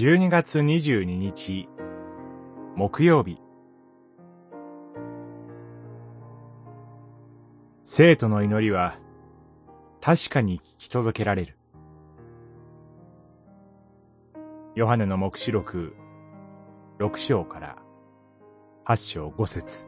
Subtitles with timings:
[0.00, 1.68] 12月22日
[2.74, 3.36] 木曜日
[7.84, 8.96] 生徒の祈りは
[10.00, 11.58] 確かに聞き届けられる。
[14.74, 15.92] ヨハネの目視録
[16.98, 17.76] 6章から
[18.86, 19.86] 8章5節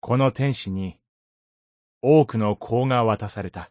[0.00, 0.98] この天使に
[2.02, 3.70] 多くの香が渡された。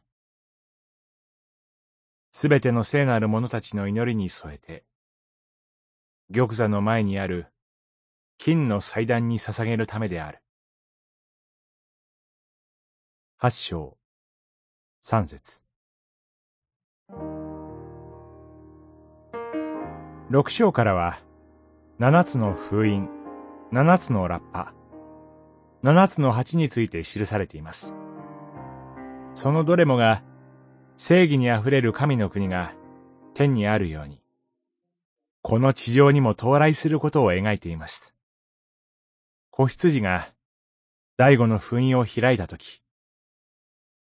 [2.36, 4.84] すべての聖なる者たちの祈りに添えて、
[6.34, 7.46] 玉座の前にある
[8.40, 10.40] 金の祭壇に捧げるためである。
[13.38, 13.98] 八章、
[15.00, 15.62] 三節。
[20.32, 21.20] 六章からは、
[22.00, 23.10] 七つの封印、
[23.72, 24.74] 七つのラッパ、
[25.84, 27.94] 七つの鉢について記されています。
[29.35, 30.24] そのどれもが、
[30.96, 32.74] 正義にあふれる神の国が
[33.34, 34.22] 天にあるように、
[35.41, 38.13] この地上にも到来することを描いています。
[39.50, 40.34] 子羊が
[41.18, 42.82] 第五の封印を開いたとき、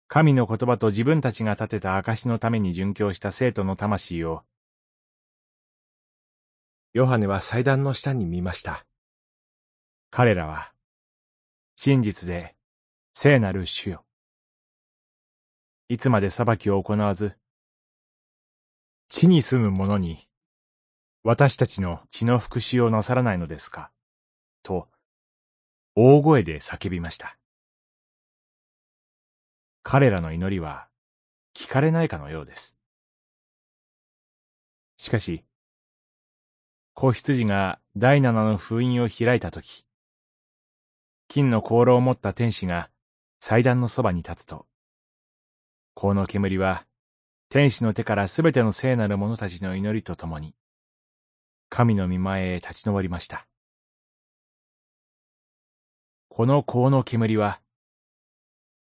[0.08, 4.42] 神の言葉と自分たちが立てた証のために殉教した生徒の魂を、
[6.92, 8.84] ヨハネは祭壇の下に見ました。
[10.10, 10.72] 彼らは、
[11.76, 12.54] 真実で
[13.12, 14.03] 聖なる主よ。
[15.88, 17.36] いつまで裁きを行わず、
[19.08, 20.18] 地に住む者に、
[21.22, 23.90] 私たちの血の復讐をなさらないのですか
[24.62, 24.88] と、
[25.94, 27.38] 大声で叫びました。
[29.82, 30.88] 彼らの祈りは、
[31.54, 32.78] 聞かれないかのようです。
[34.96, 35.44] しかし、
[36.94, 39.84] 子羊が第七の封印を開いたとき、
[41.28, 42.88] 金の香炉を持った天使が
[43.38, 44.66] 祭壇のそばに立つと、
[45.94, 46.86] この煙は、
[47.48, 50.56] 天使の手からすべての聖なる者たちの祈りとともに、
[51.68, 53.46] 神の御前へ立ち上りました。
[56.28, 57.60] この香の煙は、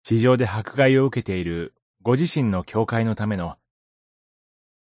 [0.04, 3.58] 地上で迫害を受けているご自身の教会のための、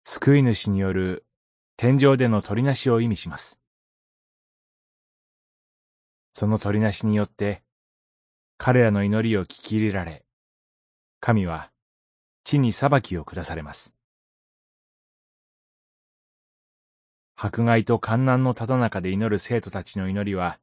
[0.04, 1.26] 救い主による
[1.76, 3.60] 天上での取りなしを意味します。
[6.30, 7.64] その取りなしによって、
[8.58, 10.24] 彼らの祈りを聞き入れられ、
[11.18, 11.72] 神は
[12.46, 13.92] 地に裁きを下されます。
[17.34, 20.60] 迫害と観難のただ中で祈る生徒たちの祈りは、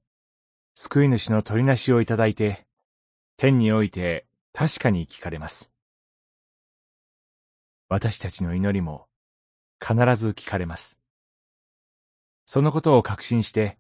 [0.76, 2.66] 救い主の取りなしをいただいて、
[3.36, 5.74] 天において確かに聞かれます。
[7.90, 9.08] 私たちの祈りも
[9.86, 10.98] 必ず聞かれます。
[12.46, 13.78] そのことを確信して、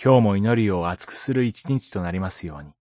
[0.00, 2.79] 今日も祈りを熱くする一日となりますように。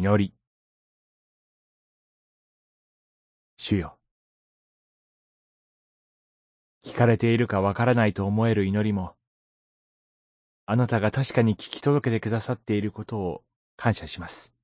[0.00, 0.34] 祈り。
[3.58, 3.98] 主よ。
[6.82, 9.14] 聞かれているかわからないと思える祈りも、
[10.64, 13.42] あなたが確かに聞き届けてくださっていることを
[13.76, 14.54] 感謝します。